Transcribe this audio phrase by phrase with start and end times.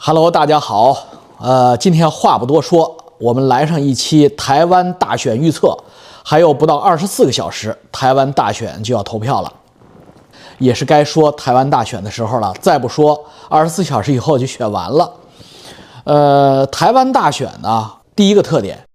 [0.00, 0.96] Hello，大家好。
[1.40, 5.76] 呃，今天话不多说，我们来上一期台湾大选预测。
[6.24, 9.52] 还有不到二十四个小时，台湾大选就要投票了，
[10.58, 12.54] 也是该说台湾大选的时候了。
[12.60, 15.12] 再不说，二十四小时以后就选完了。
[16.04, 18.86] 呃，台湾大选呢，第一个特点，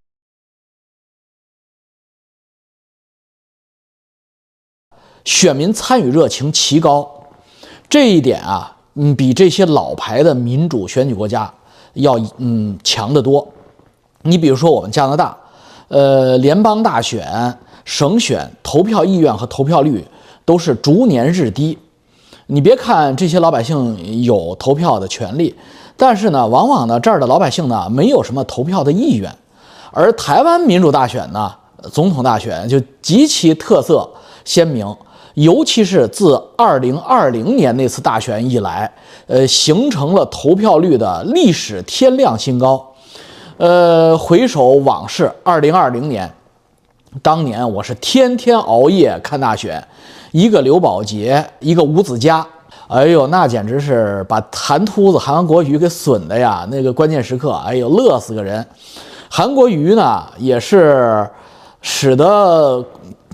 [5.25, 7.25] 选民参与热情奇高，
[7.89, 8.77] 这一点啊。
[8.95, 11.51] 嗯，比这些老牌的民主选举国家
[11.93, 13.47] 要嗯强得多。
[14.21, 15.35] 你比如说我们加拿大，
[15.87, 20.05] 呃，联邦大选、省选投票意愿和投票率
[20.45, 21.77] 都是逐年日低。
[22.47, 25.55] 你别看这些老百姓有投票的权利，
[25.97, 29.33] 但是呢，往往呢这儿的老百姓呢没有什么投票的意愿。
[29.91, 31.51] 而台湾民主大选呢，
[31.91, 34.07] 总统大选就极其特色
[34.45, 34.85] 鲜明。
[35.33, 38.91] 尤其是自二零二零年那次大选以来，
[39.25, 42.93] 呃，形成了投票率的历史天量新高。
[43.57, 46.31] 呃，回首往事，二零二零年，
[47.23, 49.83] 当年我是天天熬夜看大选，
[50.31, 52.45] 一个刘宝杰，一个吴子嘉，
[52.87, 56.67] 哎呦，那简直是把韩秃子韩国瑜给损的呀！
[56.69, 58.63] 那个关键时刻，哎呦，乐死个人。
[59.29, 61.27] 韩国瑜呢，也是
[61.81, 62.85] 使得。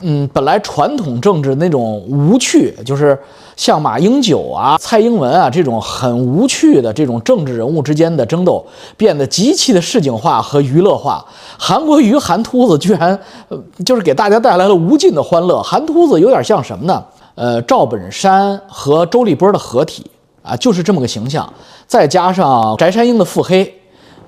[0.02, 3.17] 嗯，本来传统政治那种无趣，就是
[3.55, 11.25] 像马英九啊、蔡英文啊这种很无趣的这种政治人物之间的争斗，变得极其的市井化和娱乐化。
[11.58, 15.61] 韩国瑜、韩秃子居然，呃，就是给大家带来了无尽的欢乐。
[15.61, 17.03] 韩秃子有点像什么呢？
[17.36, 20.05] 呃，赵本山和周立波的合体
[20.42, 21.52] 啊，就是这么个形象，
[21.88, 23.78] 再加上翟山鹰的腹黑。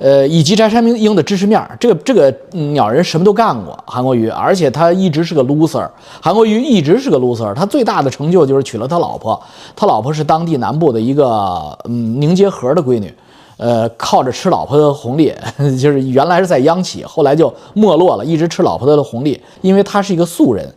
[0.02, 2.34] 呃，以及翟山鹰的知识面，这个这个
[2.74, 5.88] 鸟人什么都干过，韩国瑜，而且他一直是个 loser。
[6.20, 9.40] 韩国瑜一直是个 loser，他最大的成就就是娶了他老婆，
[9.76, 13.14] 他老婆是当地南部的一个嗯凝结核的闺女，
[13.58, 15.32] 呃，靠着吃老婆的红利，
[15.80, 20.68] 就是原来是在央企，后来就没落了，一直吃老婆的红利，因为他是一个素人。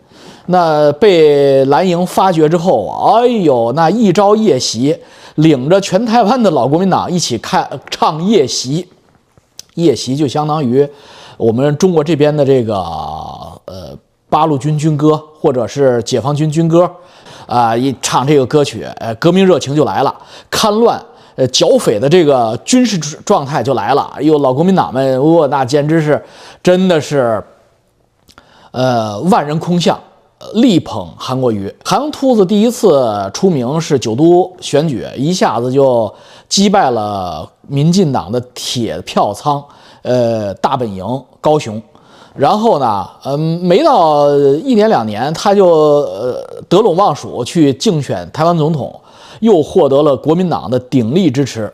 [0.48, 4.94] 那被蓝营发掘之后，哎呦，那一朝夜袭，
[5.36, 8.86] 领着全台湾的老国民党一起看唱夜袭。
[9.74, 10.88] 夜袭就相当于
[11.36, 13.96] 我们中国这边的这个呃
[14.28, 16.90] 八路军军歌，或者是解放军军歌，
[17.46, 20.14] 啊，一唱这个歌曲，呃，革命热情就来了，
[20.50, 21.00] 戡乱
[21.34, 24.12] 呃剿匪的这个军事状态就来了。
[24.14, 26.24] 哎呦，老国民党们，哇，那简直是
[26.62, 27.42] 真的是
[28.70, 29.98] 呃万人空巷，
[30.54, 31.72] 力捧韩国瑜。
[31.84, 36.12] 韩秃子第一次出名是九都选举，一下子就。
[36.48, 39.62] 击败了民进党的铁票仓，
[40.02, 41.04] 呃，大本营
[41.40, 41.82] 高雄，
[42.34, 49.00] 然后呢，嗯，没到一年两年，他就呃得陇望蜀去竞选台湾总统，
[49.40, 51.72] 又获得了国民党的鼎力支持，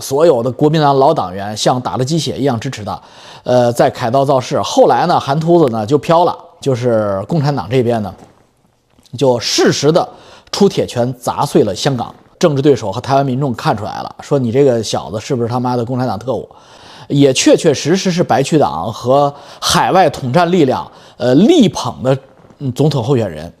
[0.00, 3.00] 所有的国民党老党员像打了鸡血一样支持他，
[3.44, 4.60] 呃，在凯道造势。
[4.62, 8.12] 后来呢，韩秃子呢就飘了，就是共产党这边呢，
[9.16, 10.08] 就适时的
[10.50, 12.14] 出铁拳砸碎了香港。
[12.40, 16.48] 政治对手和台湾民众看出来了，说你这个小子是不是他妈的共产党特务？
[17.06, 22.16] 也确确实实是白区党和海外统战力量呃力捧的
[22.74, 23.52] 总统候选人。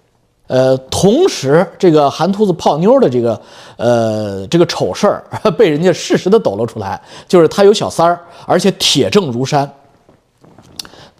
[0.46, 3.40] 呃，同时这个韩秃子泡妞的这个
[3.76, 5.24] 呃这个丑事儿
[5.58, 9.70] 被人家适时的抖露出来，就是他有小三儿，而且铁证如山，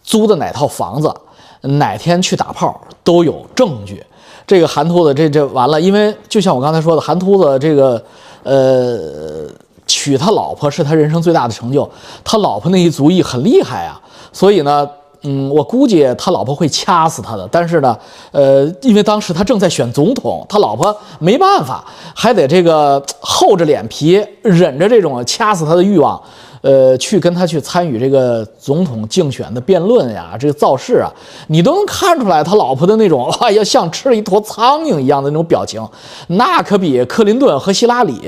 [0.03, 1.15] 租的哪套房子，
[1.61, 4.05] 哪天去打炮都有证据。
[4.51, 8.03] 这个韩秃子，这这完了，因为就像我刚才说的，韩秃子这个，
[8.43, 9.49] 呃，
[9.87, 11.89] 娶他老婆是他人生最大的成就，
[12.25, 14.01] 他老婆那一族裔很厉害啊，
[14.33, 14.85] 所以呢，
[15.23, 17.97] 嗯，我估计他老婆会掐死他的，但是呢，
[18.33, 26.21] 呃，因为当时他正在选总统，他老婆没办法，还得这个厚着脸皮忍着这种掐死他的欲望。
[26.61, 31.11] 呃，去跟他去参与这个总统竞选的辩论呀，这个造势啊，
[31.49, 35.83] 你都能看出来他老婆的那种， 哎呀，像吃了一坨苍蝇一样的那种表情，
[36.29, 38.21] 那可比克林顿和希拉里，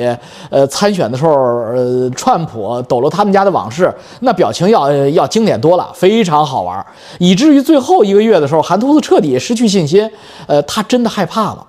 [0.51, 6.85] 呃，参选的时候，呃，川普抖了他们家的往事，那表情要要经典多了，非常好玩，
[7.19, 10.11] 以至于最后一个月的时候，韩秃子彻底失去信心，
[10.47, 11.67] 呃，他真的害怕了。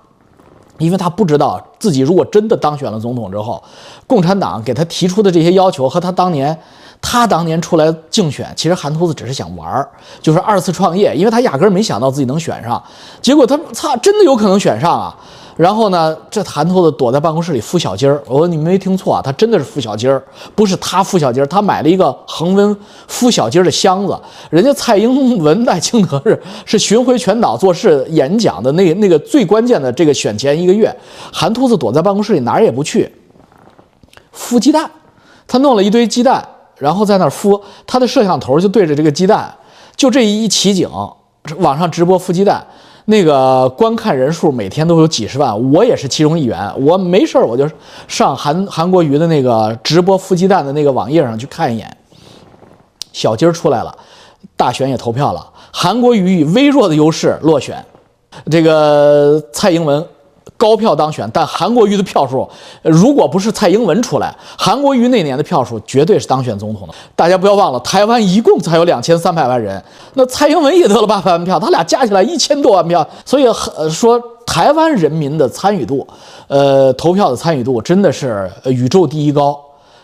[0.78, 3.62] 因为他不知道自己如果真的当选了总统之后，
[4.06, 6.58] 共产党给他提出的这些要求和他当年，
[7.00, 9.88] 他当年出来竞选，其实韩秃子只是想玩儿，
[10.20, 12.82] 就是二次创业，因为他压根儿没想到自己能选上，
[13.22, 15.14] 结果他操，真的有可能选上啊。
[15.56, 18.20] 然后呢，这韩秃子躲在办公室里孵小鸡儿。
[18.26, 20.20] 我说你没听错啊，他真的是孵小鸡儿，
[20.54, 22.76] 不是他孵小鸡儿，他买了一个恒温
[23.08, 24.18] 孵小鸡儿的箱子。
[24.50, 30.92] 人家蔡英文在清德是是巡回全岛做事演讲的那那个最关键的这个选前一个月，
[31.32, 33.14] 韩秃子躲在办公室里哪儿也不去，
[34.36, 34.90] 孵鸡蛋，
[35.46, 36.44] 他弄了一堆鸡蛋，
[36.78, 39.54] 然后在那儿孵，他的摄像头就对着这个鸡蛋，
[39.94, 40.90] 就这一奇景，
[41.58, 42.66] 网上直播孵鸡蛋。
[43.06, 46.72] 那个观看人数每天都有几十万，我也是其中一员。
[46.80, 47.68] 我没事儿我就
[48.08, 51.96] 上韩韩国瑜的那个直播孵鸡蛋的那个网页上去看一眼。
[53.12, 53.94] 小鸡儿出来了，
[54.56, 57.84] 大选也投票了，韩国瑜以微弱的优势落选，
[58.50, 60.04] 这个蔡英文。
[60.56, 62.48] 高票当选，但韩国瑜的票数，
[62.82, 66.94] 如果不是蔡英文出来，韩国瑜那年的票数绝对是当选总统的。
[67.16, 69.82] 大家不要忘了，台湾一共才有两千三百万人，
[70.14, 73.44] 那蔡英文也得了八百万票，他俩加起来一千多万票，所以
[73.90, 76.06] 说台湾人民的参与度，
[76.46, 79.58] 呃，投票的参与度真的是宇宙第一高。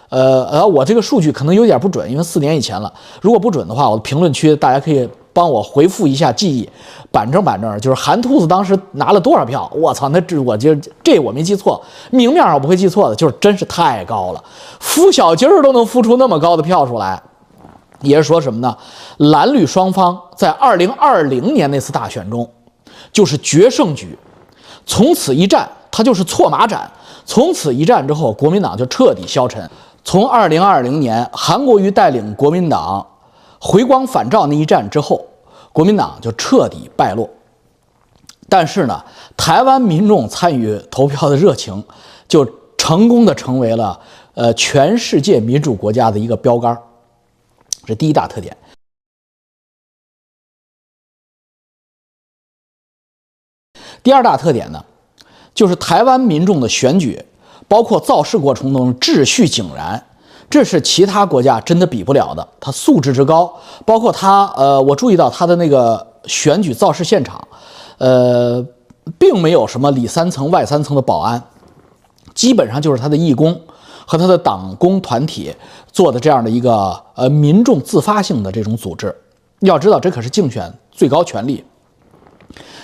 [0.09, 2.93] 呃呃，我这个数据可能有点不准，因为四年以前了。
[3.21, 5.09] 如果不准的话，我的评论区大家可以。
[5.33, 6.69] 帮我回复一下记忆，
[7.13, 9.71] 板正板正，就是韩秃子当时拿了多少票？
[9.75, 11.81] 我操，那这我就这我没记错，
[12.11, 14.43] 明面上我不会记错的，就是真是太高了，
[14.81, 17.23] 孵小鸡儿都能孵出那么高的票数来，
[18.01, 18.77] 也是说什么呢？
[19.19, 22.49] 蓝绿双方在二零二零年那次大选中，
[23.13, 24.19] 就是决胜局，
[24.85, 26.91] 从此一战，它就是错马斩，
[27.25, 29.71] 从此一战之后，国民党就彻底消沉。
[30.03, 33.07] 从二零二零年韩国瑜带领国民党。
[33.61, 35.25] 回光返照那一战之后，
[35.73, 37.29] 国民党就彻底败落。
[38.49, 39.05] 但是呢，
[39.37, 41.85] 台湾民众参与投票的热情，
[42.27, 42.45] 就
[42.77, 44.01] 成功的成为了
[44.35, 46.77] 呃全世界民主国家的一个标杆。
[47.85, 48.57] 这第一大特点。
[54.03, 54.83] 第二大特点呢，
[55.55, 57.23] 就是台湾民众的选举，
[57.69, 60.07] 包括造势过程中秩序井然。
[60.51, 63.55] 这是其他国家真的比不了的，他素质之高，
[63.87, 67.41] 包括他，呃，我注意到他的那个选举造势现场，
[67.99, 68.63] 呃，
[69.17, 71.41] 并没有什么里三层外三层的保安，
[72.35, 73.59] 基本上就是他的义工
[74.05, 75.55] 和他的党工团体
[75.93, 79.15] 做的这样的一个呃民众自发性的这种组织。
[79.61, 81.65] 要知道，这可是竞选最高权力，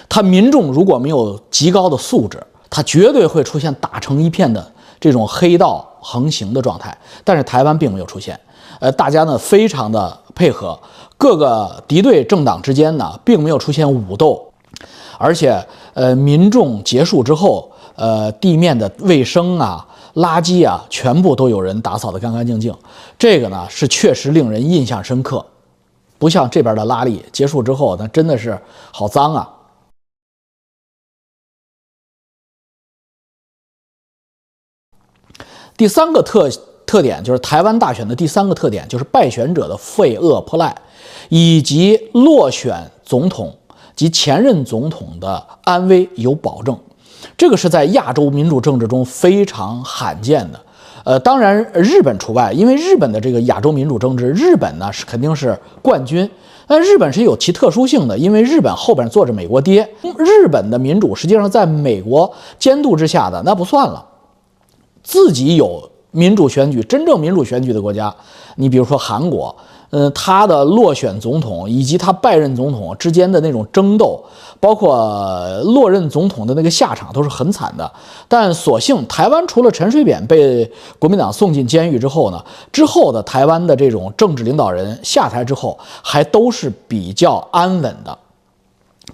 [0.09, 2.41] 他民众如果没有极高的素质，
[2.71, 5.85] 他绝对会出现打成一片的这种黑道。
[6.09, 8.39] 横行的状态，但是台湾并没有出现。
[8.79, 10.79] 呃，大家呢非常的配合，
[11.19, 14.41] 各个敌对政党之间呢并没有出现武斗，
[15.19, 15.61] 而且
[15.95, 19.85] 呃民众结束之后，呃地面的卫生啊、
[20.15, 22.73] 垃圾啊，全部都有人打扫得干干净净。
[23.19, 25.45] 这个呢是确实令人印象深刻，
[26.19, 28.57] 不像这边的拉力结束之后，那真的是
[28.93, 29.51] 好脏啊。
[35.77, 36.49] 第三个特
[36.87, 40.75] 特点就是台湾大选的第三个特点，就是败选者的废恶破赖，
[41.29, 43.55] 以及落选总统
[43.95, 46.79] 及前任总统的安危有保证。
[47.37, 50.61] 这个是在亚洲民主政治中非常罕见的。
[51.05, 56.29] 呃，当然日本除外，因为日本的这个亚洲民主政治，日本呢是肯定是冠军。
[56.67, 59.89] 但日本是有其特殊性的，因为日本后边坐着美国爹，
[60.19, 64.05] 日本的民主实际上在美国监督之下的，那不算了。
[65.07, 68.13] 自己有民主选举、真正民主选举的国家，
[68.57, 69.55] 你比如说韩国，
[69.91, 74.21] 嗯，他的落选总统以及他拜任总统之间的那种争斗，
[74.59, 77.89] 包括落任总统的那个下场都是很惨的。
[78.27, 80.69] 但所幸台湾除了陈水扁被
[80.99, 88.19] 国民党送进监狱之后呢，之后的台湾的这种政治领导人下台之后，还都是比较安稳的。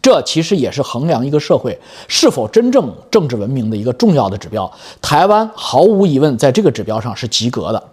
[0.02, 1.78] 这其实也是衡量一个社会
[2.08, 4.70] 是否真正政治文明的一个重要的指标。
[5.00, 7.88] 台湾毫无疑问在这个指标上是及格的。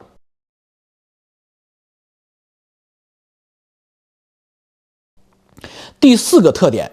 [6.00, 6.92] 第四个特点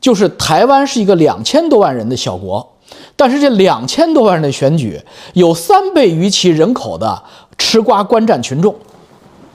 [0.00, 2.76] 就是台湾是一个两千多万人的小国，
[3.16, 5.00] 但是这两千多万人的选举
[5.32, 7.22] 有三倍于其人口的
[7.56, 8.78] 吃瓜观战群众。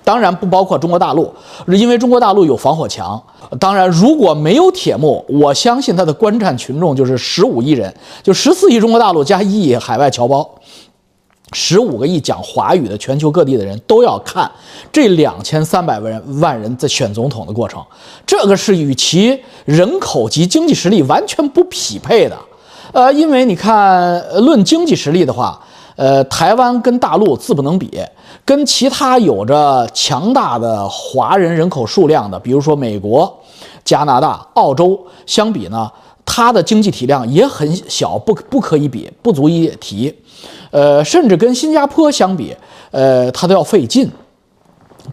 [0.03, 1.33] 当然不包括中国大陆，
[1.67, 3.21] 因为中国大陆有防火墙。
[3.59, 10.49] 当然，如果没有铁幕，我相信他的观战群众就是十五亿人，就十四亿中国大陆加一亿海外侨胞，
[11.51, 14.49] 十五个亿讲华语的全球各地的人都要看
[14.91, 17.81] 这两千三百万人万人在选总统的过程。
[18.25, 22.37] 这个是与其人口及经济实力完全不匹配的。
[22.91, 25.59] 呃，因为你看，论经济实力的话。
[25.95, 28.01] 呃，台湾跟大陆自不能比，
[28.45, 33.33] 跟其他有着强大的华人人口数量的，比如说美国、
[33.85, 35.89] 加拿大、澳洲相比呢，
[36.25, 40.13] 它的经济体量也很小，不不可以比，不足以提。
[40.71, 42.53] 呃，甚至跟新加坡相比，
[42.91, 44.11] 呃，它都要费劲。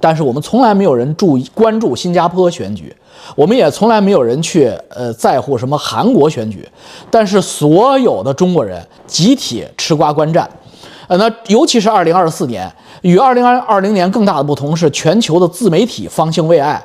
[0.00, 2.94] 但是我们从来没有人注意关注新加坡选举，
[3.36, 6.68] 我们也从来没有人去呃在乎什么韩国选举。
[7.10, 10.48] 但是所有的中国人集体吃瓜观战。
[11.10, 16.80] 呃，那尤其是二零二四年，与二零二二零年更大的不同是，全球的自媒体方兴未艾。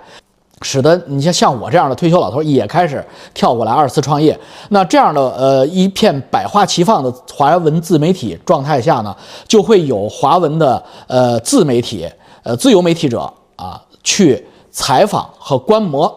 [0.63, 3.05] 使得你像像我这样的退休老头也开始
[3.35, 4.35] 跳过来二次创业。
[4.69, 9.15] 那这样的呃一片百花齐放的华文自媒体状态下呢，
[9.47, 12.09] 就会有华文的呃自媒体
[12.41, 16.11] 呃自由媒体者啊去采访和观摩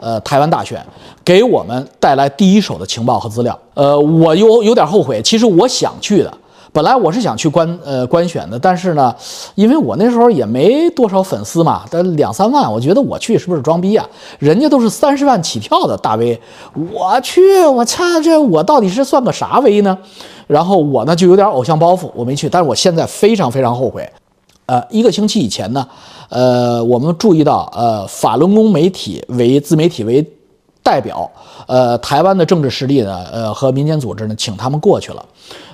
[0.00, 0.84] 呃台湾大选，
[1.24, 3.58] 给我们带来第一手的情报和资料。
[3.72, 6.30] 呃，我有有点后悔，其实我想去的。
[6.74, 9.14] 本来我是想去观呃观选的，但是呢，
[9.54, 14.04] 因为我那时候也没多少粉丝嘛，但两三万，我觉得我去是不是装逼啊？
[14.40, 16.40] 人家都是三十万起跳的大 V，
[16.92, 19.96] 我去，我擦，这我到底是算个啥 V 呢？
[20.48, 22.48] 然后我呢就有点偶像包袱，我没去。
[22.48, 24.10] 但是我现在非常非常后悔。
[24.66, 25.86] 呃，一个星期以前呢，
[26.28, 30.28] 呃，我们注意到，呃，法轮功媒体为自媒体为。
[30.84, 31.28] 代表，
[31.66, 35.24] 呃，台湾的政治势力呢，呃，和民间组织呢，请他们过去了，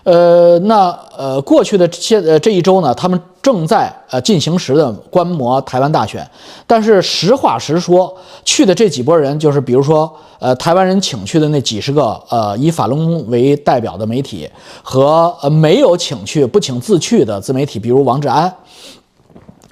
[0.05, 6.25] 呃，那呃，过去的这呃这一周呢，他们正在呃进行时的观摩台湾大选，
[6.65, 14.49] 但是实话实说，去的这几波人，就是比如说，呃，台湾人请去的那几十个，呃，以法轮功为代表的媒体，
[14.83, 18.55] 和呃没有请去不请自去的自媒体，比如王志安。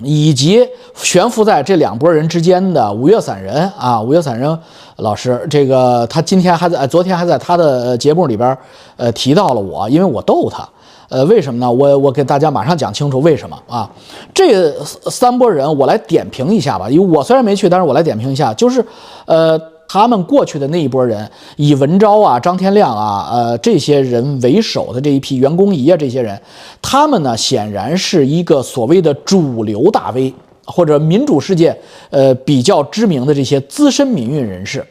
[0.02, 4.58] 以及悬浮在这两拨人之间的五岳散人啊，五岳散人
[4.96, 8.56] 老师，这个他今天还在，昨天还在他的节目里边，
[8.96, 10.68] 呃，提到了我，因为我逗他，
[11.08, 11.70] 呃，为什么呢？
[11.70, 13.90] 我我给大家马上讲清楚为什么啊？
[14.32, 14.72] 这
[15.10, 18.84] 三拨人我来点评一下吧，因为我虽然没去，但是我来点评一下，就是，
[19.26, 19.60] 呃。
[19.88, 26.38] 他们过去的那一波人，以文昭啊、张天亮啊、呃这些人为首的这一批员工仪啊这些人，
[26.82, 30.34] 他们呢显然是一个所谓的主流大 V
[30.66, 31.74] 或者民主世界
[32.10, 34.86] 呃比较知名的这些资深民运人士。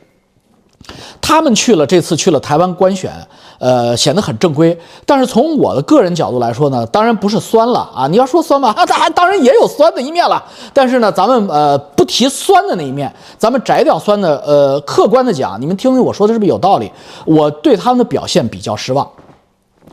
[1.22, 3.12] 他们去了这次去了台湾官选，
[3.60, 4.78] 呃，显得很正规。
[5.06, 8.08] 但是从我的个人角度来说呢，当然不是酸了啊！
[8.08, 10.44] 你要说酸吧，啊，当然当然也有酸的一面了。
[10.74, 16.92] 但是呢，咱们呃不提酸的那一面，咱们摘掉酸的，呃，客观的讲，你们听听我说的是不是有道理？
[17.26, 19.08] 我对他们的表现比较失望。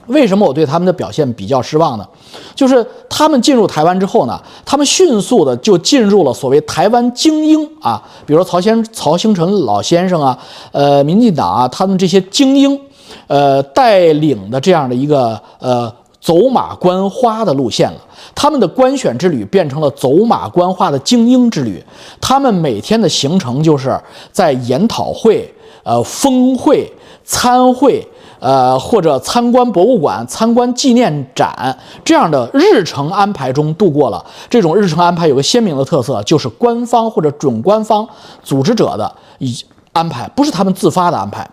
[0.08, 2.06] 为什么我对他们的表现比较失望呢？
[2.54, 10.38] 就是他们进入台湾之后呢，他们迅速的就进入了所谓台湾精英啊，比如曹先曹兴诚老先生啊，
[10.72, 12.78] 呃，民进党啊，他们这些精英，
[13.26, 17.98] 呃，带领的这样的一个呃走马观花的路线了。
[18.34, 21.82] 他们的官选之旅变成了走马观花的精英之旅。
[22.20, 23.98] 他们每天的行程就是
[24.32, 26.92] 在研讨会、呃峰会、
[27.24, 28.06] 参会。
[28.40, 34.22] 呃，或者参观博物馆、参观纪念展这样的日程安排中度过了。
[34.50, 38.06] 这种日程安排有个鲜明的特色，就是官方或者准官方
[38.42, 39.56] 组织者的一
[39.94, 41.48] 安排，不是他们自发的安排。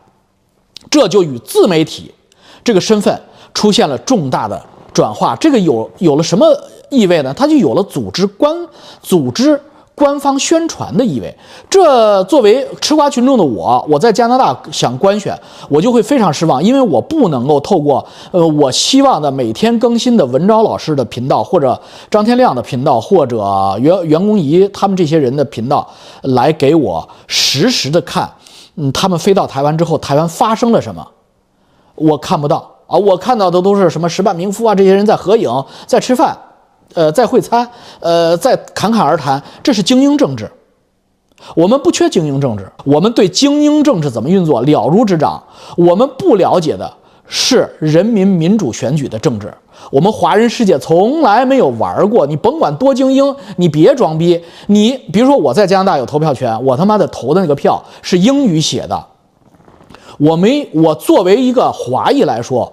[0.90, 2.12] 这就与自媒体
[2.64, 3.22] 这个身份
[3.54, 4.62] 出现了重大的
[4.94, 5.36] 转化。
[5.36, 6.46] 这个有有了什么
[6.90, 7.34] 意味呢？
[7.34, 8.56] 它就有了组织官
[9.02, 9.60] 组织。
[9.94, 11.38] 官方宣传的意味，
[11.70, 15.38] 这作为吃瓜群众的我，我在加拿大想观选，
[15.70, 23.38] 我就会非常失望，因为我不能够透过呃我希望的每天更新的文昭老师的频道，或者张天亮的频道，或者
[23.80, 25.88] 袁袁公仪他们这些人的频道
[26.24, 28.28] 来给我实时的看，
[28.76, 31.08] 嗯，他们飞到台湾之后，台湾发生了什么，
[31.96, 35.50] 我看不到啊，我看到的都是什么石板民夫啊这些人在合影，
[35.86, 36.38] 在吃饭。
[36.94, 37.66] 呃，在会餐，
[38.02, 40.52] 呃，在侃侃而谈，这是精英政治。
[41.56, 45.42] 我们不缺精英政治，我们对精英政治怎么运作了如指掌。
[45.78, 46.94] 我们不了解的
[47.34, 49.52] 是人民民主选举的政治。
[49.90, 52.28] 我们华人世界从来没有玩过。
[52.28, 54.40] 你甭管多精英，你别装逼。
[54.68, 59.06] 你比如说，我在加拿大有投票权，我他妈的投的那个票是英语写的。
[60.18, 62.72] 我没，我作为一个华裔来说，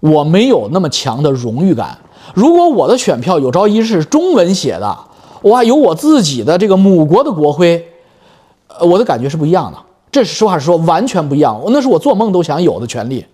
[0.00, 1.96] 我没有那么强的荣誉感。
[2.34, 4.98] 如果我的选票有朝一日是中文写的，
[5.42, 7.86] 哇，有我自己的这个母国的国徽，
[8.80, 9.78] 呃，我的感觉是不一样的。
[10.10, 11.62] 这是实话实说，完全不一样。
[11.68, 13.24] 那是我做梦都想有的权利。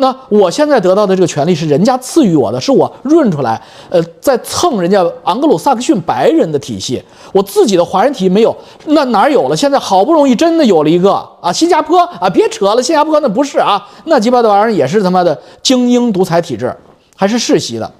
[0.00, 7.02] 那我现在得到的这个权利是人家赐予我的，是我润出来，呃，在蹭人家昂格鲁萨克逊白人的体系，
[7.32, 9.56] 我自己的华人体系没有，那哪儿有了？
[9.56, 16.74] 现在好不容易真的有了一个啊，新加坡啊，别扯了，新加坡那不是啊，那鸡巴的玩意儿也是他妈的精英独裁体制，
[17.14, 17.92] 还是世袭的。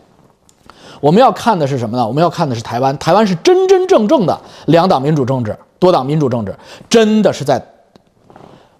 [1.00, 2.07] 我们要看的是什么呢？
[2.07, 2.97] 我们要看的是台湾。
[2.99, 6.54] 台湾是真真正正的两党民主政治、多党民主政治，
[6.88, 7.62] 真的是在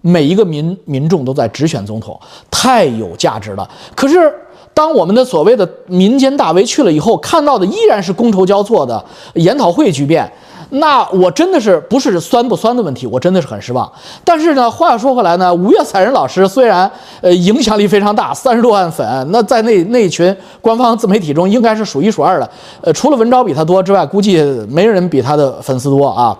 [0.01, 3.69] 每一个民民众都在直选总统，太有价值了。
[3.95, 4.33] 可是，
[4.73, 9.03] 当我们的所谓的民间大 V 去了以后，看到的依然是觥筹交错的
[9.35, 10.31] 研讨会巨变。
[10.73, 13.91] 那我真的是不是酸不酸的问题，我真的是很失望。
[14.23, 16.89] 但是呢，话又说回来呢，五月彩人老师虽然
[17.19, 22.49] 呃影响力非常大，三十多万粉，那在那那群官方自媒体中应该是数一数二的。
[22.79, 26.37] 呃，除了文昭比他多之外，估计没人比他的粉丝多啊。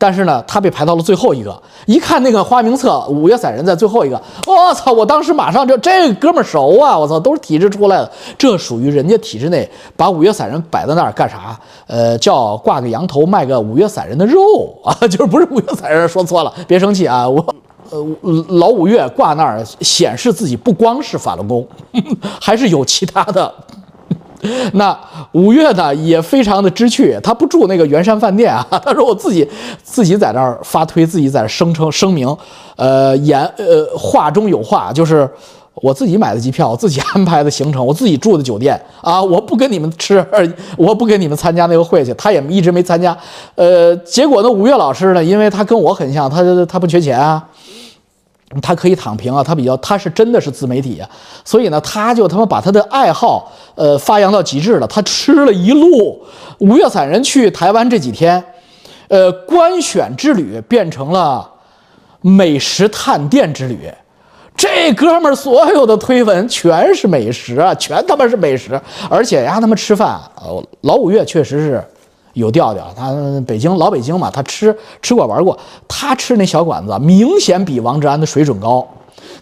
[0.00, 1.62] 但是呢，他被排到了最后一个。
[1.84, 4.90] 一看那个花名册，五月散人在最后一个，我操！
[4.90, 6.96] 我当时马上就这哥们熟啊！
[6.96, 11.58] 我操，都是体制出来的，这属于人家体制内把五月散人摆在那儿干啥？
[11.86, 14.40] 呃，叫挂个羊头卖个五月散人的肉
[14.82, 17.28] 啊，就是不是五月散人说错了，别生气啊！
[17.28, 17.44] 我
[17.90, 18.06] 呃
[18.48, 21.66] 老五月挂那儿显示自己不光是法轮功，
[22.40, 23.52] 还是有其他的。
[24.74, 24.98] 那
[25.32, 29.48] 五月呢也非常的知趣，他不住那个圆山饭店啊， 他说我自己
[29.82, 32.34] 自己在那儿发推，自己在那声称声明，
[32.76, 35.28] 呃言呃话中有话，就是
[35.74, 40.24] 我自己买的机票，我自己 安排的行程，我自己住的酒店啊，我不跟你们吃，
[40.76, 43.16] 我不跟你们参加那个会去，他也一直没参加，
[43.54, 47.46] 呃，结果呢，五月老师呢，因为他跟我很像，他他不缺钱啊。
[48.60, 51.08] 他可以躺平啊，他比较，他是真的是自媒体啊，
[51.44, 54.86] 所以呢，他就他妈把他的爱好，呃，发扬到极致了。
[54.88, 56.20] 他吃了一路
[56.58, 58.42] 五月散人去台湾这几天，
[59.06, 61.48] 呃，官选之旅变成了
[62.20, 63.88] 美食探店之旅。
[64.56, 68.78] 这哥们儿所有的推文全是美食啊，全他妈是美食，
[69.08, 70.20] 而且呀，他妈吃饭，
[70.80, 71.84] 老五月确实是。
[72.34, 73.12] 有调调，他
[73.46, 75.58] 北京老北京嘛，他吃吃过玩过，
[75.88, 78.86] 他吃那小馆子明显比王志安的水准高。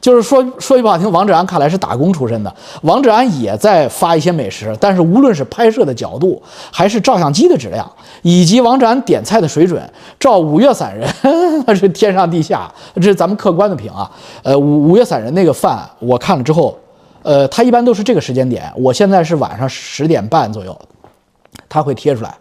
[0.01, 6.41] 就是说说句不好听，王志安看来是打工出身的，王志安也在发一些美食，但是无论是拍摄的角度，
[6.71, 7.91] 还是照相机的质量，
[8.23, 9.83] 以及王志安点菜的水准，
[10.21, 11.09] 照五月散人
[11.67, 14.09] 那是天上地下，这是咱们客观的评啊。
[14.45, 16.79] 呃，五五月散人那个饭我看了之后，
[17.23, 20.79] 呃，他一般都是这个时间点，我现在是晚上十点半左右，
[21.69, 22.33] 他会贴出来。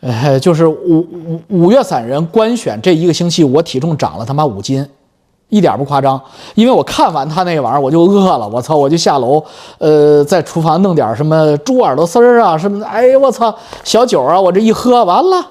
[0.00, 4.86] 呃，就是五五五月散人官选这一个星期，我体重涨了他妈五斤，
[5.50, 6.18] 一点不夸张。
[6.54, 9.42] 因为我看完他那玩意儿，我就饿了，我操，我就下楼，
[9.76, 12.82] 呃，在厨房弄点什么猪耳朵丝儿啊什么。
[12.86, 13.54] 哎，我操，
[13.84, 15.46] 小酒啊，我这一喝完了，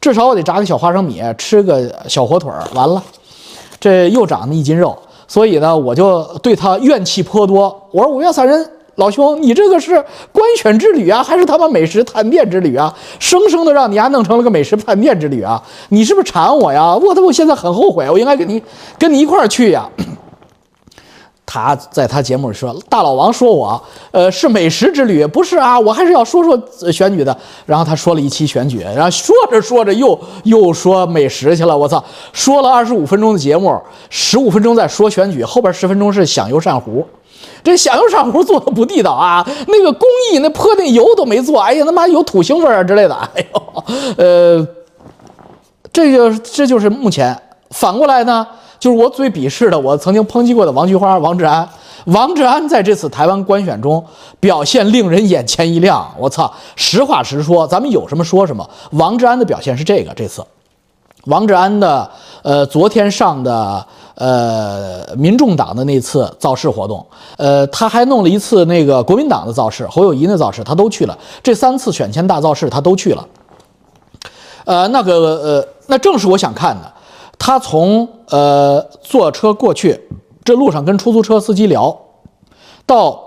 [0.00, 3.02] 至少我得炸个小花生米，吃个小火腿儿，完了，
[3.78, 4.96] 这又长了一斤肉。
[5.28, 7.82] 所以呢，我就对他怨气颇多。
[7.90, 8.70] 我说五月散人。
[8.96, 9.92] 老兄，你这个是
[10.30, 12.94] 官选之旅啊，还是他妈美食探店之旅啊？
[13.18, 15.62] 生生的让你丫弄成了个美食探店之旅啊！
[15.88, 16.94] 你是不是馋我呀？
[16.94, 18.62] 我他我现在很后悔，我应该跟你
[18.98, 19.88] 跟你一块儿去呀。
[21.46, 23.80] 他在他节目里说，大老王说我，
[24.12, 27.36] 呃，是美食之旅，不是啊，我还是要说说选举的。
[27.66, 31.76] 然后他说了一期选举，然后说着说着又又说美食去了。
[31.76, 32.02] 我操，
[32.32, 33.78] 说了二十五分钟的节目，
[34.08, 37.06] 十五分钟在说选举，后边十分钟是响油鳝糊。
[37.64, 39.42] 这响油上壶做的不地道啊！
[39.68, 43.84] 那个工艺，那泼那油都没做，哎呀，他妈有土腥味儿之类的，哎呦，
[44.18, 44.68] 呃，
[45.90, 47.34] 这就这就是目前。
[47.70, 48.46] 反过来呢，
[48.78, 51.66] 就是我最鄙视的，我曾经抨击过的王菊花、王志安。
[52.04, 54.04] 王志安在这次台湾官选中
[54.38, 56.06] 表现令人眼前一亮。
[56.18, 58.68] 我操，实话实说，咱们有什么说什么。
[58.90, 60.44] 王志安的表现是这个，这次，
[61.24, 62.10] 王志安的
[62.42, 63.86] 呃，昨天上的。
[64.14, 67.04] 呃，民众党的那次造势活动，
[67.36, 71.18] 呃，他还弄了一次那个国民党的造势，侯友谊的造势，他都去了。
[71.42, 73.26] 这三次选前大造势，他都去了。
[74.64, 76.92] 呃，那个呃，那正是我想看的。
[77.38, 80.00] 他从呃坐车过去，
[80.44, 81.96] 这路上跟出租车司机聊，
[82.86, 83.20] 到。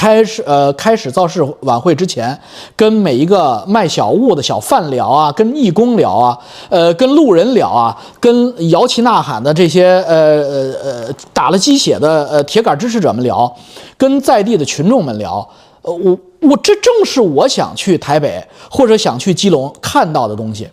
[0.00, 2.34] 开始呃，开始造势晚会之前，
[2.74, 6.38] 跟每一个卖小物的小贩聊啊，跟义工聊啊，
[6.70, 13.54] 呃，跟路人聊啊，跟摇旗呐喊的这些呃呃呃打了鸡血的呃铁杆支持者们聊，
[13.98, 15.46] 跟在地的群众们聊，
[15.82, 20.66] 呃，我我这正是我想去台北或者想去基隆看到的东西。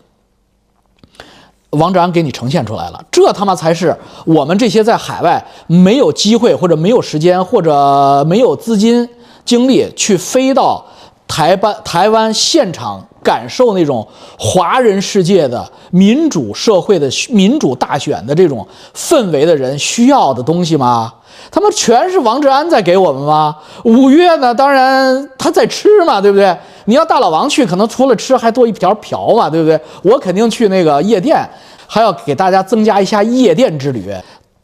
[1.71, 3.93] 王志安给你呈现出来了，这他妈才是
[4.25, 9.07] 我们这些在海外没有机会或者没有时间或者没有资金
[9.47, 10.86] 精力去飞到
[11.27, 14.07] 台湾台湾现场感受那种
[14.38, 21.12] 华人世界的民主社会的民主大选的这种氛围的人需要的东西吗？
[21.49, 23.55] 他们全是王志安在给我们吗？
[23.86, 24.53] 五月呢？
[24.53, 26.55] 当然他在吃嘛，对不对？
[26.86, 29.79] 你要大老王去，可能除了吃还多一条嫖嘛，对不对？
[30.03, 31.38] 我肯定去那个夜店，
[31.86, 34.12] 还要给大家增加一下夜店之旅。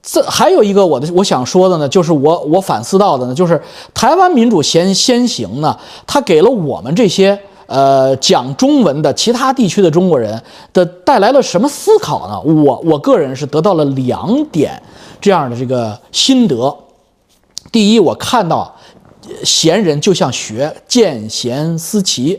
[0.04, 3.60] 这还有一个我的我想说的呢，就是我我反思到的呢，就是
[3.94, 12.40] 台湾民主先先行呢，它给了我们这些呃讲中文的其他地区的中国人的带来了什么思考呢？
[12.42, 14.80] 我我个人是得到了两点。
[15.22, 16.78] 这样的这个心得，
[17.72, 18.76] 第一，我看到
[19.46, 22.38] 贤人就像学，见贤思齐。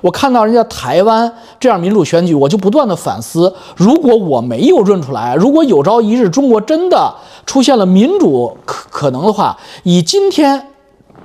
[0.00, 7.12] 我看到人家台湾这样民主选举，我就不断的反思：如果我没有认出来，如果有朝一日中国真的
[7.44, 10.68] 出现了民主可可能的话，以今天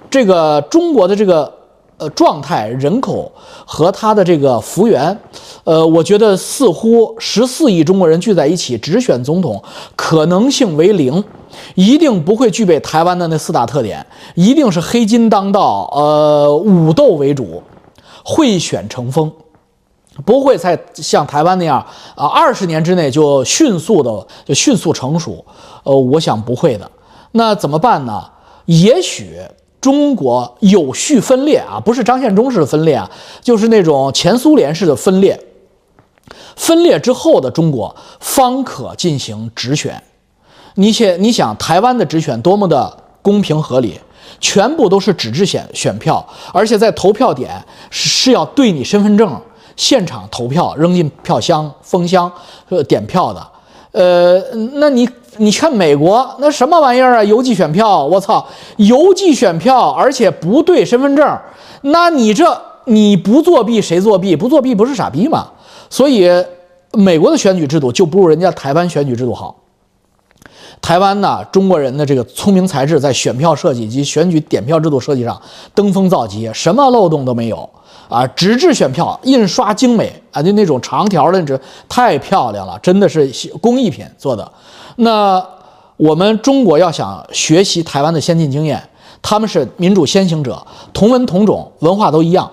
[0.09, 1.51] 这个中国的这个
[1.97, 3.31] 呃状态、人口
[3.65, 5.17] 和它的这个幅员，
[5.63, 9.61] 呃，我觉得似乎十四亿中国人聚在一起直选总统
[9.95, 11.23] 可能性为零，
[11.75, 17.61] 一定不会具备台湾的那四大特点，一定是黑金当道，呃，武斗为主。
[18.23, 19.31] 会选成风，
[20.25, 25.43] 不会再像台湾那样啊，二十年之内就迅速的就迅速成熟。
[25.83, 26.89] 呃，我想不会的。
[27.31, 28.23] 那怎么办呢？
[28.65, 29.39] 也许
[29.79, 33.09] 中国有序分裂啊，不是张献忠式的分裂啊，
[33.41, 35.39] 就是那种前苏联式的分裂。
[36.55, 40.03] 分裂之后的中国方可进行直选。
[40.75, 43.99] 你且你想，台湾的直选多么的公平合理。
[44.41, 49.39] 全部都是纸质选选票，而且在投票点是是要对你身份证
[49.77, 52.29] 现场投票，扔进票箱封箱，
[52.67, 53.47] 呃点票的。
[53.91, 54.39] 呃，
[54.73, 57.23] 那你你看美国那什么玩意儿啊？
[57.23, 58.45] 邮寄选票，我操，
[58.77, 61.39] 邮寄选票，而且不对身份证，
[61.81, 64.35] 那你这你不作弊谁作弊？
[64.35, 65.47] 不作弊不是傻逼吗？
[65.89, 66.29] 所以
[66.93, 69.55] 美国的选举制度就不如人家台湾选举制度好。
[70.81, 75.39] 台湾呢，中国人的这个聪明才智在选票设计及选举点票制度设计上
[75.75, 77.69] 登峰造极，什么漏洞都没有
[78.09, 78.25] 啊！
[78.27, 84.51] 纸质选票印刷精美啊，就那种长条的纸太漂亮了，真的是工艺品做的。
[84.97, 85.41] 那
[85.97, 88.81] 我们中国要想学习台湾的先进经验，
[89.21, 92.49] 他们是民主先行者，同文同种，文化都一样。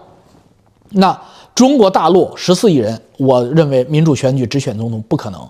[0.91, 1.19] 那
[1.55, 5.41] 中国大陆十四亿人，我认为民主选举只选总统不可能。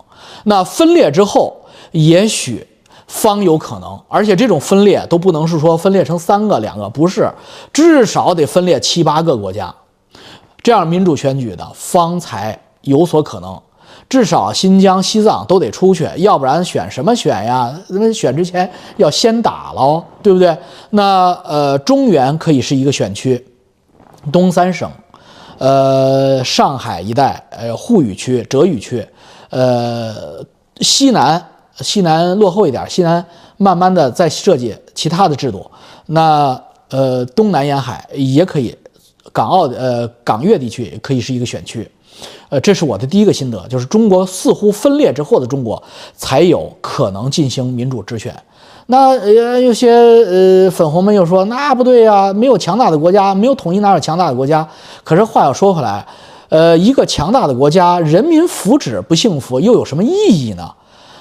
[0.45, 1.53] 那分裂之后。
[1.91, 2.63] 也许
[3.09, 7.27] 方有可能，而且这种分裂都不能是说分裂成三个、两个，不是，
[7.73, 9.73] 至少得分裂七八个国家，
[10.61, 13.59] 这样民主选举的方才有所可能。
[14.07, 17.75] 至少新疆、西藏都得出去，要不然选什么选呀？
[17.87, 20.55] 那选之前要先打喽，对不对？
[20.91, 23.43] 那呃，中原可以是一个选区，
[24.31, 24.89] 东三省，
[25.57, 29.03] 呃，上海一带，呃，沪语区、浙语区，
[29.49, 30.45] 呃，
[30.81, 31.43] 西南。
[31.81, 33.23] 西南落后一点，西南
[33.57, 35.69] 慢慢的在设计其他的制度。
[36.07, 38.75] 那呃，东南沿海也可以，
[39.31, 41.89] 港澳呃港粤地区也可以是一个选区。
[42.49, 45.81] 呃，这是我的第一个心得，就是中国似乎分裂之后的中国
[46.15, 48.35] 才有可能进行民主直选。
[48.87, 54.67] 那呃有些呃粉红们又说那不对呀，没有强大的国家，没有统一哪有强大的国家？
[55.03, 56.03] 可是话要说回来，
[56.49, 60.73] 呃，一个强大的国家，人民福祉不幸福又有什么意义呢？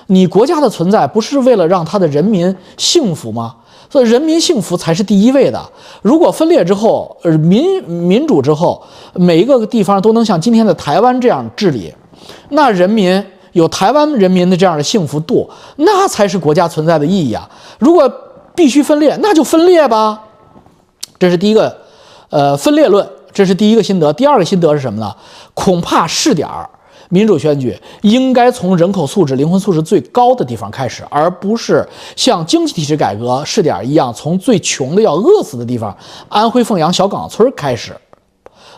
[0.08, 3.54] 你国家的存在不是为了让他的人民幸福吗？
[3.90, 5.58] 所以人民幸福才是第一位的。
[6.02, 8.82] 如果分裂之后，呃，民民主之后，
[9.14, 11.90] 每一个地方都能像今天的台湾这样治理，
[12.50, 17.48] 那人民有台湾人民的这样的幸福度，那才是国家存在的意义啊！
[17.78, 18.10] 如果
[18.54, 20.22] 必须分裂，那就分裂吧。
[21.18, 21.74] 这是第一个，
[22.28, 24.12] 呃，分裂论，这是第一个心得。
[24.12, 25.14] 第二个心得是什么呢？
[25.54, 26.68] 恐怕是点儿。
[27.08, 35.96] 民主选举应该从人口素质、灵魂素质最高的地方开始，而不是像经济体制改革试点一样，从最穷的要饿死的地方——
[36.28, 37.96] 安徽凤阳小岗村开始。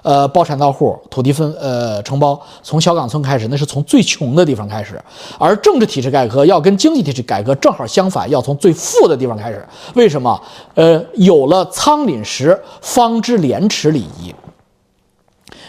[0.02, 4.98] 呃，包产到户、土地分呃承包，从小岗村开始，那是从最穷的地方开始。
[5.38, 9.62] 而政治体制改革要跟经济体制改革正好相反，要从最富的地方开始。
[9.94, 10.40] 为什么？
[10.74, 14.34] 呃，有了仓廪实，方知廉耻礼仪。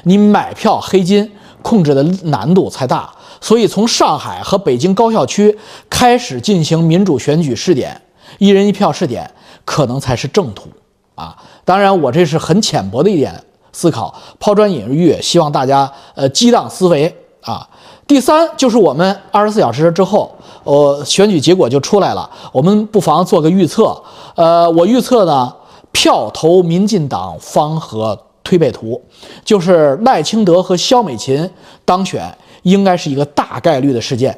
[0.03, 1.29] 你买票黑金。
[1.61, 5.57] 控制的难度才大，所以从上海和北京高校区
[5.89, 8.01] 开始进行民主选举试点，
[8.39, 9.29] 一人一票试点
[9.63, 10.69] 可能才是正途
[11.15, 11.37] 啊！
[11.63, 17.67] 当然，我这是很浅薄的一点思考，抛砖引玉，希望大家呃激荡思维啊。
[18.07, 24.01] 第三就是我们二十四小时之后，呃，选举结果就出来了，我们不妨做个预测。
[24.35, 25.53] 呃，我预测呢，
[25.91, 28.17] 票投民进党方和。
[28.43, 29.01] 推背图
[29.45, 31.49] 就是赖清德和萧美琴
[31.85, 34.37] 当选，应该是一个大概率的事件。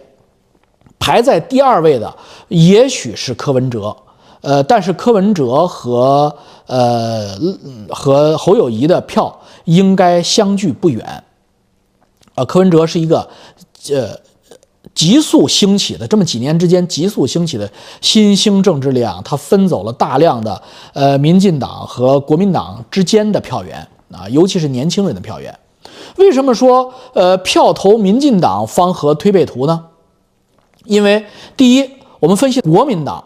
[1.00, 2.16] 排在第二位的
[2.48, 3.96] 也许是柯文哲，
[4.42, 6.34] 呃，但是柯文哲和
[6.66, 7.38] 呃
[7.90, 11.24] 和侯友谊的票应该相距不远。
[12.36, 13.28] 呃，柯文哲是一个
[13.92, 14.18] 呃
[14.96, 20.62] 急速兴起的，这么几年之间急速兴起的新兴政治力量，他分走了大量的
[20.94, 23.86] 呃民进党和国民党之间的票源。
[24.14, 25.58] 啊，尤其是年轻人的票源，
[26.18, 29.86] 为什么说呃票投民进党方和推背图呢？
[30.86, 33.24] 因为第一，我们分析国民党，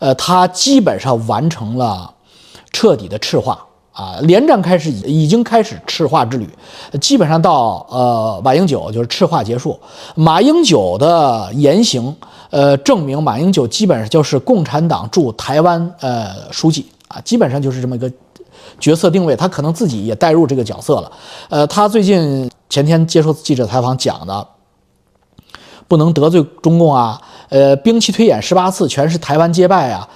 [0.00, 2.12] 呃，他基本上完成了
[2.72, 6.48] 彻底的赤化啊，连战开始已经开始赤化之旅，
[7.00, 9.78] 基本上到呃马英九就是赤化结束。
[10.16, 12.14] 马英九的言行，
[12.50, 18.10] 呃，证明马英九基本上就是共产党驻台湾呃书记啊，基本上就是这么一个
[18.78, 19.34] 角色定位。
[19.36, 21.12] 他可能自己也带入这个角色了。
[21.48, 24.46] 呃，他最近前天接受记者采访讲的，
[25.86, 30.08] 不能得罪中共啊，呃，兵棋推演十八次全是台湾接拜啊。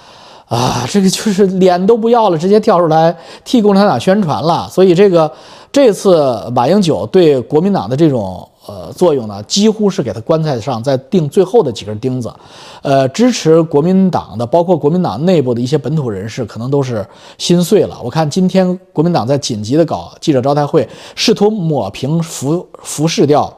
[0.47, 4.69] 啊，这个就是脸都不要了，直接跳出来替共产党宣传了。
[4.69, 5.31] 所以这个
[5.71, 12.33] 这次马英九对国民党的这种呃作用呢，几乎是给他棺材上再钉最后的几根钉子。
[12.81, 17.05] 呃，支持国民党的，包括国民党内部的一些本土人士，可能都是
[17.37, 17.97] 心碎了。
[18.03, 23.51] 我看今天国民党在紧急的搞记者招待会，试图抹平、服服饰掉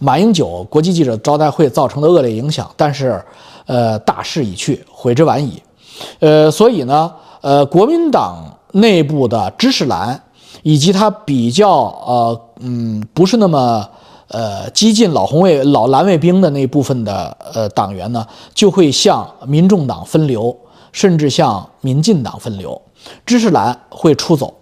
[0.00, 3.20] 马英九国际记者招待会造成的恶劣影响，但是
[3.66, 5.62] 呃，大势已去，悔之晚矣。
[6.20, 8.36] 呃，所以呢，呃，国民党
[8.72, 10.22] 内部的知识蓝，
[10.62, 11.68] 以及他比较
[12.06, 13.88] 呃，嗯，不是那么
[14.28, 20.56] 呃激进老红卫老蓝卫兵的那部分的呃党员呢，就会向民众党分流，
[20.92, 22.80] 甚至向民进党分流，
[23.24, 24.54] 知识蓝会出走。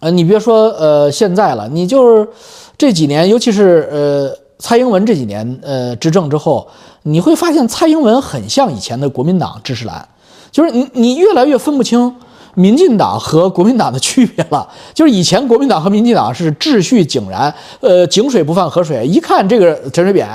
[0.00, 2.28] 呃，你别说呃现在了，你就是
[2.76, 6.68] 这几年，尤其是呃蔡英文这几年呃执政之后。
[7.04, 10.08] 你会发现蔡英文很像以前的国民党知识蓝，
[10.52, 12.14] 就是你你越来越分不清
[12.54, 14.68] 民进党和国民党的区别了。
[14.94, 20.28] 就是以前国民党和民进党是秩序井然，呃，井水不犯河水，一看这个陈水扁，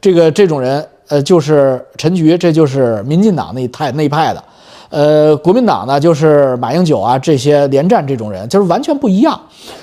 [0.00, 4.44] 这个这种人，呃，就是陈菊，这就是民进党那派那派的，
[4.90, 9.40] 呃，国民党呢就是马英九啊这些连战这种人，就是完全不一样。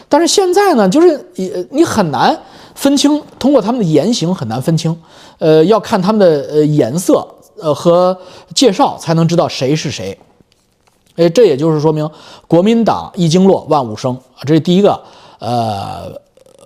[0.09, 2.37] 但是现在呢，就是你你很难。
[2.75, 4.99] 分清，通过他们的言行很难分清，
[5.37, 7.23] 呃，要看他们的呃颜色，
[7.61, 8.17] 呃和
[8.55, 10.17] 介绍才能知道谁是谁。
[11.15, 12.09] 哎，这也就是说明
[12.47, 14.99] 国民党一经落万物生啊，这是第一个，
[15.39, 16.11] 呃，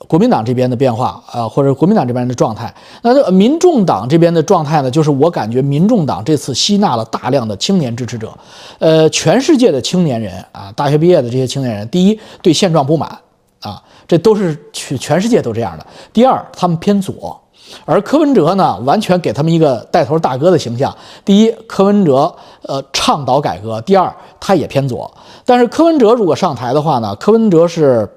[0.07, 2.73] 国民党这边的变化啊，或者国民党这边的状态。
[3.01, 8.31] 那民众党这边的状态呢，就是我感觉民众党这次吸纳了大量的青年支持者，
[8.79, 13.17] 呃，全世界的青年人啊，大学毕业的这些青年人，第一对现状不满。
[13.59, 15.85] 啊，这都是全全世界都这样的。
[16.13, 17.41] 第二，他们偏左，
[17.85, 20.95] 而柯文哲呢，完全给他们一个带头大哥的形象。
[21.25, 25.09] 第一，柯文哲呃倡导改革；第二，他也偏左。
[25.45, 28.09] 但是柯文哲如果上台的话呢，柯文哲是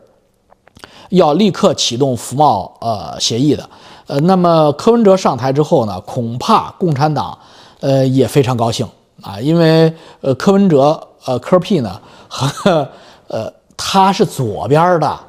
[1.10, 3.68] 要立刻启动服贸呃协议的。
[4.06, 7.36] 呃，那么柯文哲上台之后呢，恐怕共产党
[7.80, 8.86] 呃也非常高兴
[9.22, 12.88] 啊，因为呃柯文哲呃柯 P 呢和
[13.28, 15.20] 呃他是左边的。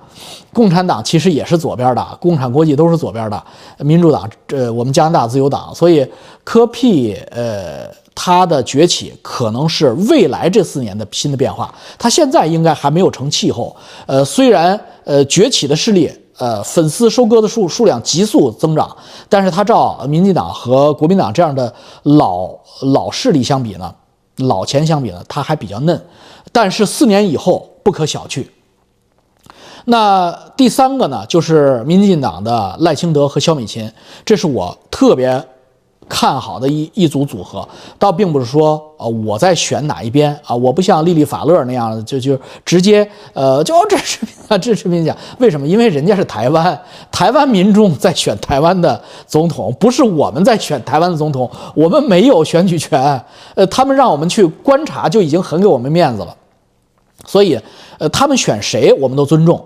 [0.53, 3.43] 共产党其实也是左边的，共产国际都是左边的，
[3.77, 6.05] 民主党，这我们加拿大自由党，所以
[6.43, 13.75] 科 P 呃，他的崛起可能是未来这四年的新的变化，他现在应该还没有成气候。
[14.05, 18.95] 呃，虽然呃崛起的势力，呃粉丝收割的数数量急速增长，
[19.29, 22.49] 但是他照民进党和国民党这样的老
[22.81, 23.93] 老势力相比呢，
[24.37, 25.99] 老钱相比呢，他还比较嫩，
[26.51, 28.45] 但是四年以后不可小觑。
[29.85, 33.91] 那第三个呢，就是民进党的赖清德和萧美琴，
[34.23, 35.43] 这是我特别
[36.07, 37.67] 看好的一一组组合。
[37.97, 45.17] 倒并不是说呃我在选哪一边啊，我不像莉莉法勒那样就就直接呃就支持支持民进党。
[45.39, 45.65] 为什么？
[45.65, 46.79] 因为人家是台湾，
[47.11, 53.23] 台湾民众在选台湾的总统，不是我们在选台湾的总统，我们没有选举权。
[53.55, 56.35] 呃，他们让我们去观察，就已经很给我们面子了。
[57.25, 57.57] 所以，
[57.99, 59.63] 呃，他们选谁，我们都尊重。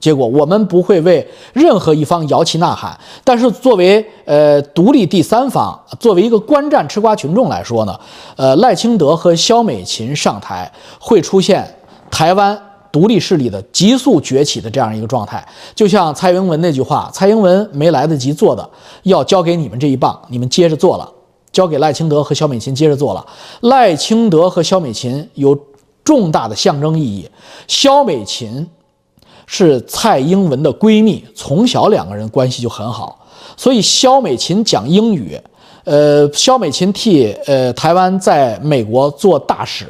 [0.00, 7.98] 结果我们不会为任何一方摇旗呐喊，但是作为呃独立第三方，作为一个观战吃瓜群众来说呢，
[8.36, 11.68] 呃赖清德和萧美琴上台会出现
[12.10, 12.56] 台湾
[12.92, 15.46] 独立势力的急速崛起的这样一个状态。
[15.74, 18.70] 就像蔡英文那句话，蔡英文没来得及做的，
[19.02, 21.10] 要交给你们这一棒，你们接着做了，
[21.50, 23.26] 交给赖清德和萧美琴接着做了。
[23.62, 25.58] 赖清德和萧美琴有
[26.04, 27.28] 重大的象征意义，
[27.66, 28.64] 萧美琴。
[29.50, 35.40] 是蔡英文的闺蜜，从小两个人关系就很好，所以肖美琴讲英语，
[35.84, 39.86] 呃，肖美琴替呃台湾在美国做大使，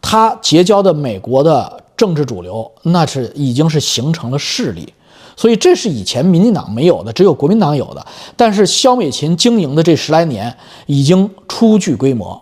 [0.00, 4.94] 她结交的美国的政治主流，那是已经是形成了势力，
[5.36, 8.06] 所以这是以前民进党没有的，只有国民党有的。
[8.36, 10.56] 但是肖美琴经营的这十来年
[10.86, 12.40] 已经初具规模，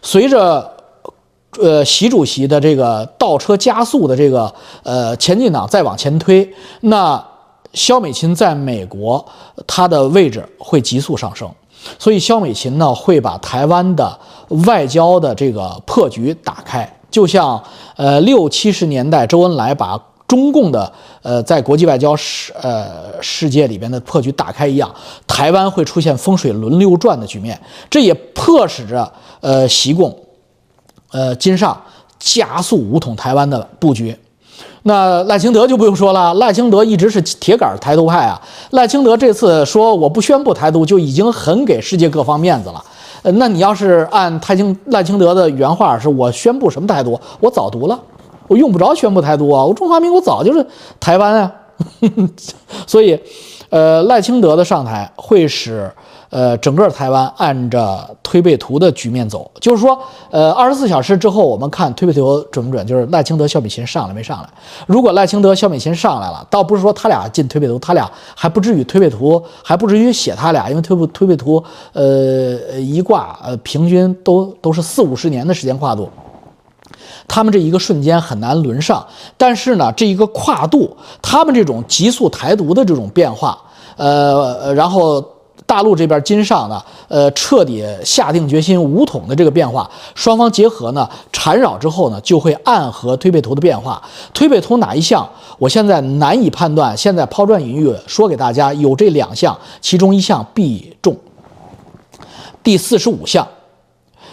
[0.00, 0.71] 随着。
[1.60, 6.48] 呃，习主席的这个倒车加速的这个呃，前进党再往前推，
[6.80, 7.22] 那
[7.74, 9.24] 肖美琴在美国
[9.66, 11.50] 她的位置会急速上升。
[11.98, 14.16] 所以肖美琴呢会把台湾的
[14.66, 17.60] 外交的这个破局打开，就像
[17.96, 20.90] 呃六七十年代周恩来把中共的
[21.22, 24.88] 呃在国际外交世呃世界里边的破局打开一样，
[25.26, 27.60] 台湾会出现风水轮流转的局面，
[27.90, 30.16] 这也迫使着呃习共，
[31.12, 31.80] 呃金上
[32.18, 34.16] 加速武统台湾的布局。
[34.84, 38.40] 那赖清德就不用说了，赖清德一直是铁杆台独派啊。
[38.70, 42.84] 赖清德这次说我不宣布台独，就已经很给世界各方面子了。
[43.22, 47.18] 呃，那你要是按台清赖清德的原话，是我宣布什么台独？
[47.38, 47.96] 我早读了，
[48.48, 50.66] 我用不着宣布台独啊，我中华民国早就是
[50.98, 51.52] 台湾啊。
[52.86, 53.18] 所以，
[53.70, 55.88] 呃，赖清德的上台会使。
[56.32, 59.98] 呃，整个台湾按着推背图的局面走，就是说，
[60.30, 62.86] 呃，二十四小时之后，我们看推背图准不准？
[62.86, 64.48] 就是赖清德、肖美琴上来没上来？
[64.86, 76.08] 如果赖清德、肖美琴上来了，倒不是说他俩进推背图，他俩还不至于推背图，还不至于写他俩，因为推不推背图，呃，一卦呃，平均都都是四五十年的时间跨度，
[77.28, 79.06] 他们这一个瞬间很难轮上。
[79.36, 83.60] 但是呢，这一个跨度，他们这种急速台独的这种变化，
[83.98, 85.22] 呃，然后。
[85.72, 94.02] 大陆这边金上呢，呃，彻底下定决心武统的这个变化，双方结合呢，缠绕之后呢，就会暗合推背图的变化。
[94.34, 96.94] 推背图哪一项，我现在难以判断。
[96.94, 101.16] 现在抛砖引玉，说给大家，有这两项，其中一项必中。
[102.62, 103.48] 第四十五项，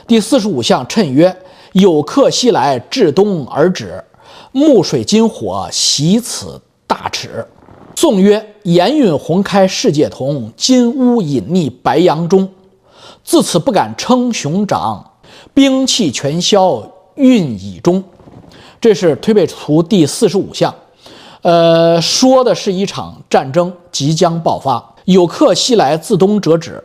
[0.06, 1.34] 第四十五项谶曰：
[1.72, 4.04] 有客西来，至东而止，
[4.52, 7.48] 木水金火，袭此大耻。
[8.02, 12.48] 宋曰：“颜允红开世界同，金乌隐匿白杨中。
[13.26, 15.06] 自此不敢称雄长，
[15.54, 16.82] 兵器全消
[17.16, 18.02] 运已中。”
[18.80, 20.74] 这是推背图第四十五项，
[21.42, 24.96] 呃，说的是一场战争即将爆发。
[25.04, 26.82] 有客西来，自东折止，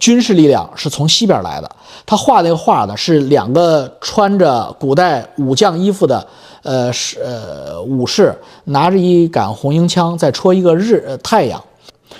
[0.00, 1.70] 军事力量是从西边来的。
[2.04, 6.26] 他画那个画呢，是两个穿着古代武将衣服的。
[6.62, 11.62] 呃，是呃，武士拿着一杆红缨枪在戳一个日呃太阳，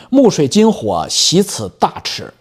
[0.09, 2.33] 木水金火袭此大耻。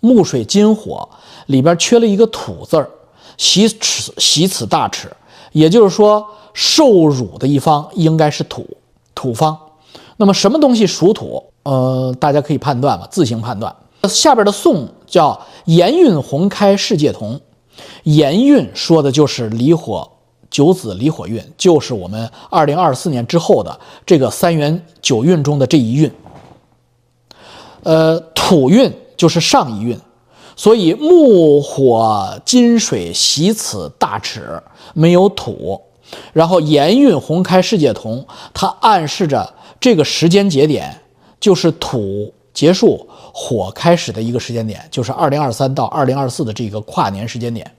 [0.00, 1.06] 木水金火
[1.46, 2.88] 里边缺了一个土字儿，
[3.36, 5.14] 袭此袭此大耻，
[5.52, 8.66] 也就是说，受辱的一方应该是土
[9.14, 9.54] 土方。
[10.16, 11.44] 那么什么东西属土？
[11.64, 13.74] 呃，大家可以判断吧，自行判断。
[14.04, 17.40] 下边的宋叫盐运红开世界同，
[18.04, 20.10] 盐运说的就是离火。
[20.48, 26.10] 九子离火运就是我们二零二四年之后的这个三元九运中的这一运，
[27.82, 29.98] 呃，土运就是上一运，
[30.54, 34.62] 所以木火金水喜此大尺，
[34.94, 35.82] 没有土，
[36.32, 41.02] 然后盐运红开世界同，它暗示着这个时间节点
[41.40, 47.70] 就是土结束，火开始的一个时间点，就是二零二三到二零二四的这个跨年时间点。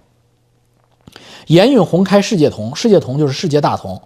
[1.47, 3.99] 严允红开世界同，世界同就是世界大同。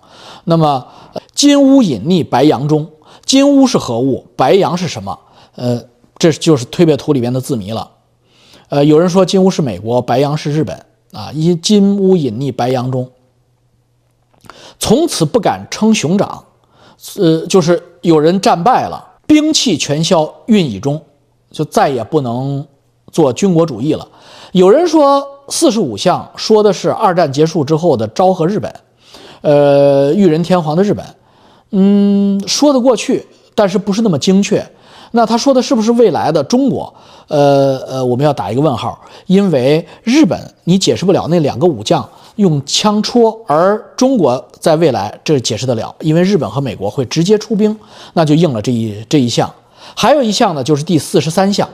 [0.46, 0.88] 那么
[1.36, 2.90] 金乌隐匿白羊中，
[3.26, 4.26] 金乌是何物？
[4.38, 5.20] 白羊是什么？
[5.56, 5.84] 呃，
[6.18, 7.92] 这就是推背图里边的字谜了。
[8.70, 11.34] 呃，有人说金乌是美国，白羊是日本啊。
[11.34, 13.12] 因金乌隐匿白羊中，
[14.80, 16.46] 从此不敢称雄长。
[17.18, 21.02] 呃，就是有人战败了，兵器全消运已中，
[21.52, 22.68] 就再也不能
[23.14, 24.06] 做军国主义了。
[24.52, 25.26] 有人说。
[25.50, 28.74] 四十五项说的是二战结束之后的昭和日本，
[29.42, 31.06] 呃，裕仁天皇的日本，
[31.72, 34.66] 嗯，说得过去，但是不是那么精确。
[35.12, 36.94] 那他说的是不是未来的中国？
[37.28, 47.78] 呃呃，我们要打一个问号，因为日本你解释不了那两个武将用枪戳，而中国在未来这解释得了，因为日本和美国会直接出兵，
[48.14, 49.54] 那就应了这一这一项。
[49.96, 51.68] 还有一项呢，就是第四十三项。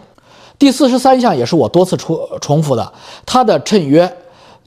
[0.60, 2.94] 第四十三项也是我多次重重复的，
[3.28, 4.12] 他的谶曰：“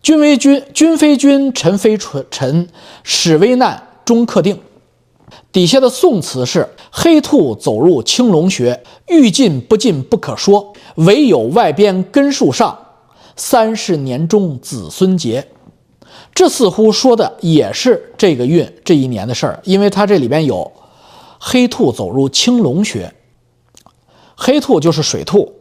[0.00, 2.68] 君为君，君非君，臣非臣，臣
[3.02, 4.56] 始危难，终克定。”
[5.50, 12.78] 底下的宋词是：“黑兔走入青龙穴，欲进不进不可说，唯有外边根树上，
[13.34, 15.44] 三十年中子孙结。”
[16.40, 20.72] 这似乎说的也是这个运这一年的事儿，因为它这里边有
[21.38, 23.12] 黑兔走入青龙穴，
[24.34, 25.52] 黑兔就是水兔。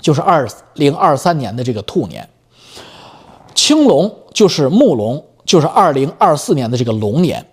[0.00, 2.26] 就是二零二三年的这个兔年，
[3.54, 7.46] 青龙就是木龙，就是二零二四年的这个龙年。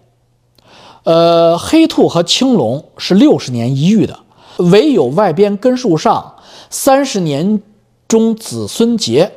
[1.04, 4.18] 呃，黑兔和青龙是六十年一遇的，
[4.60, 6.36] 唯有外边根树上，
[6.70, 7.62] 三十年
[8.08, 9.30] 中子孙结。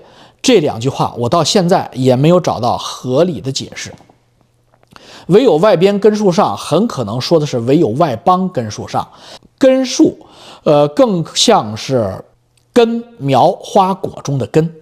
[0.43, 3.93] 这两句话我到现在也没有找到合理的解释。
[5.27, 9.07] 唯有外边根树上，很可能说的是唯有外邦根树上，
[9.59, 10.19] 根树，
[10.65, 12.25] 呃，更像是。
[12.73, 14.77] 根苗花果中的根，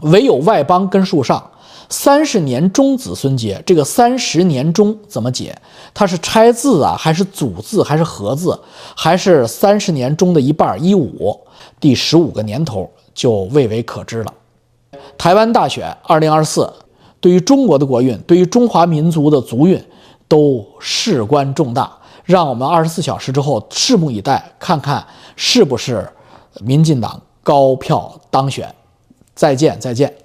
[0.00, 1.50] 唯有外邦根树上。
[1.90, 5.54] 三十年中子孙节，这个三十年中怎么解？
[5.92, 8.58] 它是拆字啊，还是组字，还是合字，
[8.96, 11.38] 还是三十年中的一半一五？
[11.78, 14.32] 第十五个年头就未为可知了。
[15.18, 16.72] 台湾大选二零二四，
[17.20, 19.82] 对于中国的国运，对于中华民族的族运，
[20.28, 21.90] 都事关重大。
[22.24, 25.04] 让我们二十四小时之后拭目以待，看看
[25.34, 26.08] 是不是
[26.60, 28.72] 民进党高票当选。
[29.34, 30.21] 再见，再见。